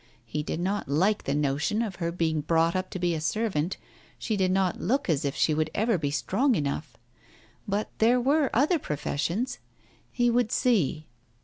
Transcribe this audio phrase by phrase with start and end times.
[0.25, 3.77] He did not like the notion of her being brought up to be a servant,
[4.17, 6.97] she did not look as if she would ever be strong enough.
[7.67, 9.59] But there were other professions.
[10.11, 11.05] He would see